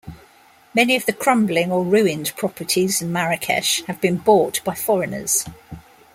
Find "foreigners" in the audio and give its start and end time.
4.73-5.45